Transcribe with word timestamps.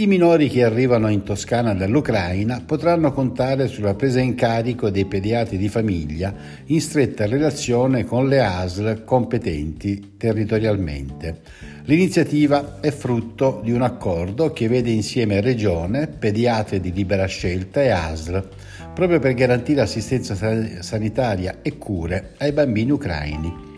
I 0.00 0.06
minori 0.06 0.48
che 0.48 0.64
arrivano 0.64 1.10
in 1.10 1.24
Toscana 1.24 1.74
dall'Ucraina 1.74 2.62
potranno 2.64 3.12
contare 3.12 3.68
sulla 3.68 3.92
presa 3.92 4.18
in 4.18 4.34
carico 4.34 4.88
dei 4.88 5.04
pediatri 5.04 5.58
di 5.58 5.68
famiglia 5.68 6.32
in 6.64 6.80
stretta 6.80 7.26
relazione 7.26 8.06
con 8.06 8.26
le 8.26 8.40
ASL 8.40 9.04
competenti 9.04 10.14
territorialmente. 10.16 11.42
L'iniziativa 11.84 12.80
è 12.80 12.90
frutto 12.90 13.60
di 13.62 13.72
un 13.72 13.82
accordo 13.82 14.54
che 14.54 14.68
vede 14.68 14.88
insieme 14.88 15.42
Regione, 15.42 16.06
pediatri 16.06 16.80
di 16.80 16.94
libera 16.94 17.26
scelta 17.26 17.82
e 17.82 17.90
ASL, 17.90 18.48
proprio 18.94 19.18
per 19.18 19.34
garantire 19.34 19.82
assistenza 19.82 20.34
sanitaria 20.80 21.58
e 21.60 21.76
cure 21.76 22.32
ai 22.38 22.52
bambini 22.52 22.90
ucraini. 22.90 23.69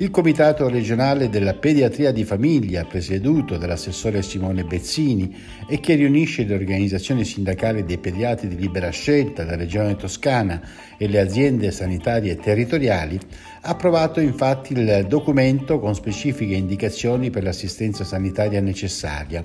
Il 0.00 0.08
Comitato 0.08 0.66
regionale 0.70 1.28
della 1.28 1.52
pediatria 1.52 2.10
di 2.10 2.24
famiglia, 2.24 2.86
presieduto 2.86 3.58
dall'assessore 3.58 4.22
Simone 4.22 4.64
Bezzini 4.64 5.36
e 5.68 5.78
che 5.78 5.94
riunisce 5.94 6.44
le 6.44 6.54
organizzazioni 6.54 7.22
sindacali 7.22 7.84
dei 7.84 7.98
pediatri 7.98 8.48
di 8.48 8.56
libera 8.56 8.88
scelta 8.88 9.44
della 9.44 9.58
Regione 9.58 9.96
Toscana 9.96 10.62
e 10.96 11.06
le 11.06 11.20
aziende 11.20 11.70
sanitarie 11.70 12.36
territoriali, 12.36 13.20
approvato 13.62 14.20
infatti 14.20 14.72
il 14.72 15.06
documento 15.06 15.78
con 15.78 15.94
specifiche 15.94 16.54
indicazioni 16.54 17.30
per 17.30 17.42
l'assistenza 17.42 18.04
sanitaria 18.04 18.60
necessaria. 18.60 19.44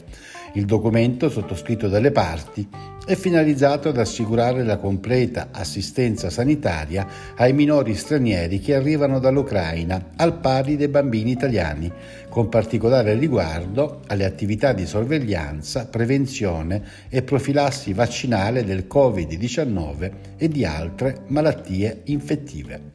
Il 0.53 0.65
documento, 0.65 1.29
sottoscritto 1.29 1.89
dalle 1.89 2.11
parti, 2.11 2.65
è 3.05 3.15
finalizzato 3.15 3.89
ad 3.89 3.97
assicurare 3.97 4.63
la 4.63 4.77
completa 4.77 5.49
assistenza 5.51 6.29
sanitaria 6.29 7.05
ai 7.35 7.51
minori 7.51 7.93
stranieri 7.93 8.59
che 8.59 8.73
arrivano 8.73 9.19
dall'Ucraina, 9.19 10.11
al 10.15 10.39
pari 10.39 10.77
dei 10.77 10.87
bambini 10.87 11.31
italiani, 11.31 11.91
con 12.29 12.47
particolare 12.47 13.15
riguardo 13.15 14.01
alle 14.07 14.23
attività 14.23 14.71
di 14.71 14.85
sorveglianza, 14.85 15.87
prevenzione 15.87 16.81
e 17.09 17.21
profilassi 17.21 17.91
vaccinale 17.91 18.63
del 18.63 18.85
Covid-19 18.89 20.11
e 20.37 20.47
di 20.47 20.63
altre 20.63 21.23
malattie 21.27 22.01
infettive. 22.05 22.93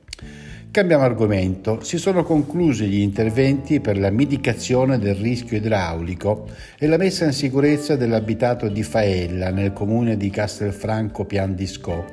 Cambiamo 0.73 1.03
argomento. 1.03 1.83
Si 1.83 1.99
sono 1.99 2.23
conclusi 2.23 2.87
gli 2.87 3.01
interventi 3.01 3.81
per 3.81 3.99
la 3.99 4.11
mitigazione 4.11 5.01
del 5.01 5.17
rischio 5.17 5.57
idraulico 5.57 6.47
e 6.79 6.87
la 6.87 6.97
messa 6.97 7.25
in 7.25 7.33
sicurezza 7.33 7.97
dell'abitato 7.97 8.69
di 8.69 8.85
Faella 8.85 9.51
nel 9.51 9.73
comune 9.73 10.17
di 10.17 10.31
Castelfranco 10.31 11.25
Pian 11.25 11.57
di 11.57 11.67
Scò. 11.67 12.05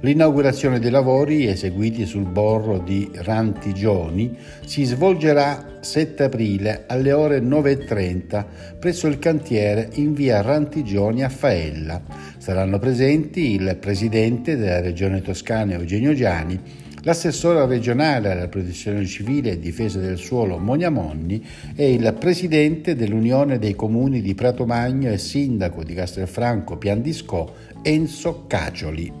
L'inaugurazione 0.00 0.78
dei 0.78 0.90
lavori 0.90 1.46
eseguiti 1.46 2.04
sul 2.04 2.26
borro 2.26 2.80
di 2.80 3.10
Rantigioni 3.14 4.36
si 4.66 4.84
svolgerà 4.84 5.78
7 5.80 6.24
aprile 6.24 6.84
alle 6.88 7.12
ore 7.12 7.40
9.30 7.40 8.44
presso 8.78 9.06
il 9.06 9.18
cantiere 9.18 9.88
in 9.94 10.12
via 10.12 10.42
Rantigioni 10.42 11.24
a 11.24 11.30
Faella. 11.30 12.02
Saranno 12.36 12.78
presenti 12.78 13.54
il 13.54 13.74
presidente 13.80 14.58
della 14.58 14.82
regione 14.82 15.22
toscana 15.22 15.72
Eugenio 15.72 16.12
Giani 16.12 16.81
l'assessore 17.02 17.66
regionale 17.66 18.30
alla 18.30 18.48
protezione 18.48 19.04
civile 19.06 19.52
e 19.52 19.58
difesa 19.58 19.98
del 19.98 20.18
suolo 20.18 20.58
Monia 20.58 20.90
Monni 20.90 21.44
e 21.74 21.92
il 21.92 22.14
presidente 22.18 22.94
dell'Unione 22.94 23.58
dei 23.58 23.74
Comuni 23.74 24.20
di 24.20 24.34
Prato 24.34 24.66
Magno 24.66 25.10
e 25.10 25.18
sindaco 25.18 25.82
di 25.82 25.94
Castelfranco 25.94 26.76
Piandiscò 26.76 27.52
Enzo 27.82 28.44
Cacioli. 28.46 29.20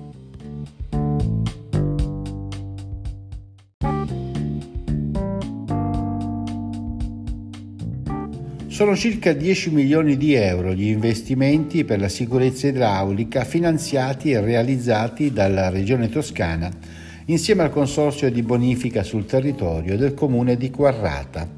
Sono 8.68 8.96
circa 8.96 9.32
10 9.32 9.70
milioni 9.70 10.16
di 10.16 10.32
euro 10.32 10.72
gli 10.72 10.86
investimenti 10.86 11.84
per 11.84 12.00
la 12.00 12.08
sicurezza 12.08 12.68
idraulica 12.68 13.44
finanziati 13.44 14.32
e 14.32 14.40
realizzati 14.40 15.30
dalla 15.30 15.68
Regione 15.68 16.08
Toscana 16.08 16.70
insieme 17.26 17.62
al 17.62 17.70
consorzio 17.70 18.30
di 18.30 18.42
bonifica 18.42 19.02
sul 19.02 19.26
territorio 19.26 19.96
del 19.96 20.14
comune 20.14 20.56
di 20.56 20.70
Quarrata. 20.70 21.48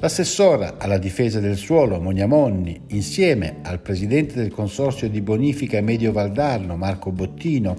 L'assessora 0.00 0.76
alla 0.78 0.96
difesa 0.96 1.40
del 1.40 1.56
suolo 1.56 2.00
Monia 2.00 2.28
Monni, 2.28 2.82
insieme 2.90 3.56
al 3.62 3.80
presidente 3.80 4.34
del 4.36 4.52
consorzio 4.52 5.08
di 5.08 5.20
bonifica 5.20 5.80
Medio 5.80 6.12
Valdarno 6.12 6.76
Marco 6.76 7.10
Bottino 7.10 7.74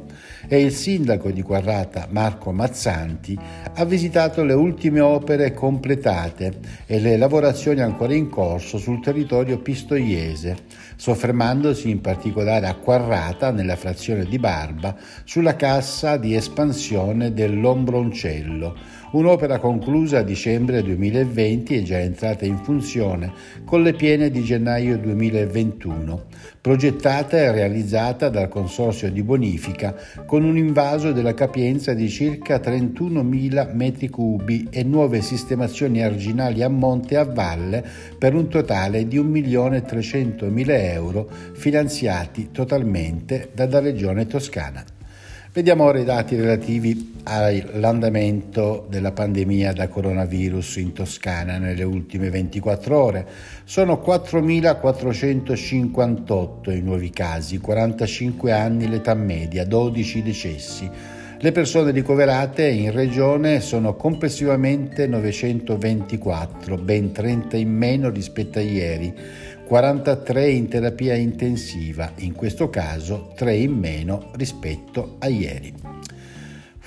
e 0.46 0.60
il 0.60 0.74
sindaco 0.74 1.32
di 1.32 1.42
Quarrata 1.42 2.08
Marco 2.10 2.52
Mazzanti, 2.52 3.40
ha 3.74 3.86
visitato 3.86 4.44
le 4.44 4.52
ultime 4.52 5.00
opere 5.00 5.54
completate 5.54 6.60
e 6.86 7.00
le 7.00 7.16
lavorazioni 7.16 7.80
ancora 7.80 8.14
in 8.14 8.28
corso 8.28 8.78
sul 8.78 9.00
territorio 9.02 9.60
pistoiese, 9.60 10.58
soffermandosi 10.98 11.90
in 11.90 12.02
particolare 12.02 12.68
a 12.68 12.76
Quarrata, 12.76 13.52
nella 13.52 13.78
frazione 13.78 14.26
di 14.26 14.40
Barba, 14.40 14.94
sulla 15.24 15.56
cassa 15.56 16.18
di 16.18 16.36
espansione 16.36 17.32
dell'Ombroncello, 17.32 18.99
un'opera 19.12 19.60
conclusa 19.60 20.20
a 20.20 20.24
dicembre 20.24 20.84
2020 20.84 21.76
e 21.76 21.84
già 21.84 22.00
entrata 22.00 22.46
in 22.46 22.58
funzione 22.58 23.32
con 23.66 23.82
le 23.82 23.94
piene 23.94 24.30
di 24.30 24.44
gennaio 24.44 24.98
2021, 24.98 26.26
progettata 26.62 27.38
e 27.38 27.52
realizzata 27.52 28.30
dal 28.30 28.50
Consorzio 28.50 29.10
di 29.10 29.24
Bonifica 29.24 29.96
con 30.26 30.44
un 30.44 30.58
invaso 30.58 31.12
della 31.12 31.34
capienza 31.34 31.94
di 31.94 32.10
circa 32.10 32.58
31.000 32.58 33.74
metri 33.74 34.10
cubi 34.10 34.68
e 34.70 34.84
nuove 34.84 35.22
sistemazioni 35.22 36.04
arginali 36.04 36.62
a 36.62 36.70
monte 36.70 37.16
e 37.16 37.18
a 37.18 37.26
valle 37.26 37.84
per 38.18 38.36
un 38.36 38.48
totale 38.48 39.08
di 39.08 39.20
1.300.000 39.20 40.66
euro 40.70 41.30
finanziati 41.54 42.50
totalmente 42.52 43.50
dalla 43.54 43.80
Regione 43.80 44.28
Toscana. 44.28 44.98
Vediamo 45.52 45.86
ora 45.86 45.98
i 45.98 46.04
dati 46.04 46.36
relativi 46.36 47.22
all'andamento 47.24 48.86
della 48.88 49.12
pandemia 49.12 49.74
da 49.74 49.88
coronavirus 49.88 50.76
in 50.76 50.94
Toscana 50.94 51.58
nelle 51.58 51.82
ultime 51.82 52.30
24 52.30 52.96
ore. 52.96 53.28
Sono 53.64 54.00
4.458 54.06 56.70
i 56.70 56.82
nuovi 56.82 57.10
casi, 57.10 57.58
45 57.58 58.52
anni 58.52 58.88
l'età 58.88 59.16
media, 59.16 59.66
12 59.66 60.22
decessi. 60.22 61.18
Le 61.42 61.54
persone 61.54 61.92
ricoverate 61.92 62.68
in 62.68 62.92
regione 62.92 63.62
sono 63.62 63.96
complessivamente 63.96 65.08
924, 65.08 66.76
ben 66.76 67.14
30 67.14 67.56
in 67.56 67.70
meno 67.70 68.10
rispetto 68.10 68.60
a 68.60 68.62
ieri 68.62 69.16
43 69.66 70.50
in 70.50 70.68
terapia 70.68 71.16
intensiva, 71.16 72.12
in 72.18 72.34
questo 72.34 72.70
caso 72.70 73.32
3 73.36 73.56
in 73.56 73.72
meno 73.72 74.32
rispetto 74.36 75.16
a 75.20 75.30
ieri. 75.30 75.74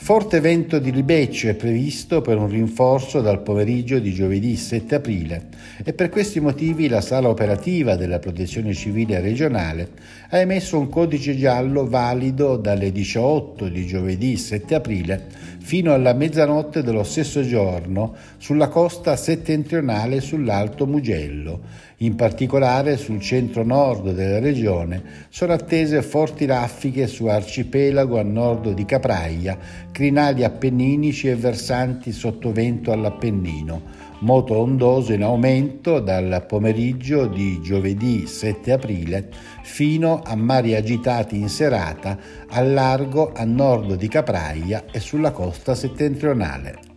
Forte 0.02 0.40
vento 0.40 0.80
di 0.80 0.90
libeccio 0.90 1.46
è 1.46 1.54
previsto 1.54 2.22
per 2.22 2.36
un 2.36 2.48
rinforzo 2.48 3.20
dal 3.20 3.40
pomeriggio 3.40 4.00
di 4.00 4.12
giovedì 4.12 4.56
7 4.56 4.96
aprile 4.96 5.46
e 5.84 5.92
per 5.92 6.08
questi 6.08 6.40
motivi 6.40 6.88
la 6.88 7.00
sala 7.00 7.28
operativa 7.28 7.94
della 7.94 8.18
Protezione 8.18 8.74
Civile 8.74 9.20
regionale 9.20 9.90
ha 10.30 10.38
emesso 10.38 10.76
un 10.76 10.88
codice 10.88 11.36
giallo 11.36 11.86
valido 11.86 12.56
dalle 12.56 12.90
18 12.90 13.68
di 13.68 13.86
giovedì 13.86 14.36
7 14.36 14.74
aprile 14.74 15.28
fino 15.60 15.94
alla 15.94 16.12
mezzanotte 16.12 16.82
dello 16.82 17.04
stesso 17.04 17.46
giorno 17.46 18.16
sulla 18.38 18.66
costa 18.66 19.14
settentrionale 19.14 20.20
sull'Alto 20.20 20.88
Mugello. 20.88 21.60
In 21.98 22.16
particolare 22.16 22.96
sul 22.96 23.20
centro-nord 23.20 24.12
della 24.12 24.40
regione 24.40 25.00
sono 25.28 25.52
attese 25.52 26.02
forti 26.02 26.46
raffiche 26.46 27.06
su 27.06 27.26
arcipelago 27.26 28.18
a 28.18 28.24
nord 28.24 28.74
di 28.74 28.84
Capraia, 28.84 29.56
crinali 29.92 30.42
appenninici 30.42 31.28
e 31.28 31.36
versanti 31.36 32.10
sottovento 32.10 32.90
all'Appennino 32.90 34.02
moto 34.22 34.56
ondoso 34.56 35.12
in 35.12 35.22
aumento 35.22 36.00
dal 36.00 36.44
pomeriggio 36.46 37.26
di 37.26 37.60
giovedì 37.60 38.26
7 38.26 38.72
aprile 38.72 39.30
fino 39.62 40.22
a 40.24 40.34
mari 40.36 40.74
agitati 40.74 41.36
in 41.36 41.48
serata 41.48 42.18
al 42.48 42.72
largo 42.72 43.32
a 43.34 43.44
nord 43.44 43.94
di 43.94 44.08
Capraia 44.08 44.84
e 44.90 45.00
sulla 45.00 45.32
costa 45.32 45.74
settentrionale. 45.74 46.91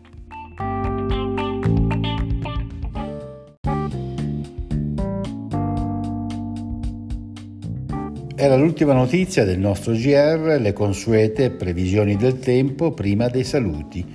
Era 8.37 8.57
l'ultima 8.57 8.91
notizia 8.91 9.45
del 9.45 9.59
nostro 9.59 9.93
GR, 9.93 10.57
le 10.59 10.73
consuete 10.73 11.51
previsioni 11.51 12.17
del 12.17 12.37
tempo 12.37 12.91
prima 12.91 13.29
dei 13.29 13.45
saluti. 13.45 14.05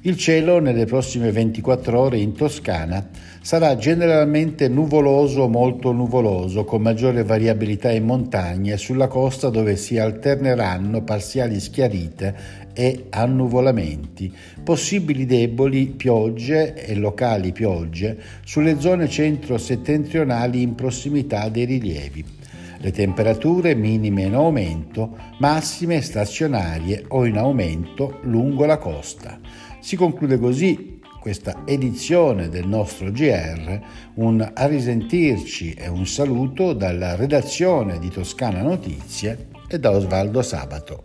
Il 0.00 0.16
cielo 0.16 0.58
nelle 0.58 0.84
prossime 0.84 1.30
24 1.30 1.96
ore 1.96 2.18
in 2.18 2.32
Toscana 2.32 3.08
sarà 3.40 3.76
generalmente 3.76 4.66
nuvoloso 4.66 5.42
o 5.42 5.48
molto 5.48 5.92
nuvoloso, 5.92 6.64
con 6.64 6.82
maggiore 6.82 7.22
variabilità 7.22 7.92
in 7.92 8.04
montagna 8.04 8.74
e 8.74 8.78
sulla 8.78 9.06
costa 9.06 9.48
dove 9.48 9.76
si 9.76 9.96
alterneranno 9.96 11.04
parziali 11.04 11.60
schiarite 11.60 12.34
e 12.74 13.06
annuvolamenti, 13.10 14.34
possibili 14.64 15.24
deboli 15.24 15.86
piogge 15.86 16.74
e 16.74 16.96
locali 16.96 17.52
piogge 17.52 18.18
sulle 18.44 18.80
zone 18.80 19.08
centro-settentrionali 19.08 20.62
in 20.62 20.74
prossimità 20.74 21.48
dei 21.48 21.64
rilievi. 21.64 22.37
Le 22.80 22.92
temperature 22.92 23.74
minime 23.74 24.22
in 24.22 24.34
aumento, 24.34 25.16
massime 25.38 26.00
stazionarie 26.00 27.04
o 27.08 27.24
in 27.24 27.36
aumento 27.36 28.20
lungo 28.22 28.64
la 28.66 28.78
costa. 28.78 29.40
Si 29.80 29.96
conclude 29.96 30.38
così 30.38 31.00
questa 31.20 31.62
edizione 31.64 32.48
del 32.48 32.68
nostro 32.68 33.10
GR, 33.10 33.80
un 34.14 34.48
a 34.54 34.66
risentirci 34.66 35.74
e 35.74 35.88
un 35.88 36.06
saluto 36.06 36.72
dalla 36.72 37.16
redazione 37.16 37.98
di 37.98 38.10
Toscana 38.10 38.62
Notizie 38.62 39.48
e 39.68 39.78
da 39.80 39.90
Osvaldo 39.90 40.40
Sabato. 40.40 41.04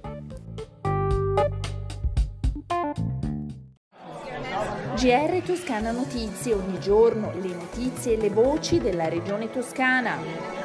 GR 4.96 5.42
Toscana 5.44 5.92
Notizie, 5.92 6.54
ogni 6.54 6.80
giorno 6.80 7.34
le 7.42 7.50
notizie 7.50 8.14
e 8.14 8.18
le 8.18 8.30
voci 8.30 8.80
della 8.80 9.10
regione 9.10 9.50
toscana. 9.50 10.63